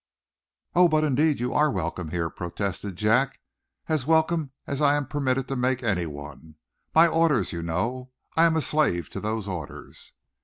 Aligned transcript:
"Oh, 0.73 0.87
but, 0.87 1.03
indeed, 1.03 1.39
you 1.39 1.53
are 1.53 1.69
welcome 1.69 2.09
here," 2.09 2.31
protested 2.31 2.95
Jack. 2.95 3.39
"As 3.87 4.07
welcome 4.07 4.49
as 4.65 4.81
I 4.81 4.95
am 4.95 5.05
permitted 5.05 5.47
to 5.49 5.55
make 5.55 5.83
anyone. 5.83 6.55
My 6.95 7.07
orders, 7.07 7.53
you 7.53 7.61
know 7.61 8.09
I 8.35 8.45
am 8.45 8.57
a 8.57 8.61
slave 8.61 9.11
to 9.11 9.19
those 9.19 9.47
orders." 9.47 10.13